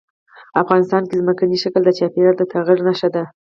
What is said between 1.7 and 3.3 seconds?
د چاپېریال د تغیر نښه ده.